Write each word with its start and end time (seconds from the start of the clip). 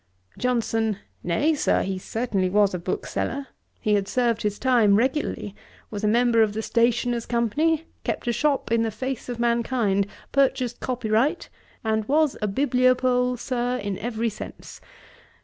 JOHNSON. 0.39 0.97
'Nay, 1.23 1.53
Sir; 1.53 1.83
he 1.83 1.99
certainly 1.99 2.49
was 2.49 2.73
a 2.73 2.79
bookseller. 2.79 3.45
He 3.79 3.93
had 3.93 4.07
served 4.07 4.41
his 4.41 4.57
time 4.57 4.95
regularly, 4.95 5.53
was 5.91 6.03
a 6.03 6.07
member 6.07 6.41
of 6.41 6.53
the 6.53 6.63
Stationers' 6.63 7.27
company, 7.27 7.85
kept 8.03 8.27
a 8.27 8.33
shop 8.33 8.71
in 8.71 8.81
the 8.81 8.89
face 8.89 9.29
of 9.29 9.37
mankind, 9.39 10.07
purchased 10.31 10.79
copyright, 10.79 11.49
and 11.83 12.07
was 12.07 12.35
a 12.41 12.47
bibliopole, 12.47 13.37
Sir, 13.37 13.77
in 13.77 13.99
every 13.99 14.29
sense. 14.29 14.81